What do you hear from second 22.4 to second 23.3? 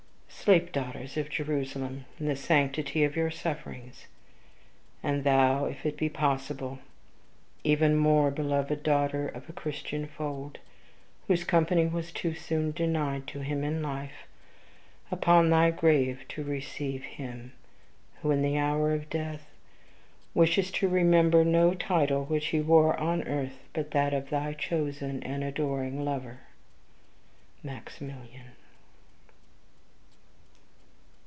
he wore on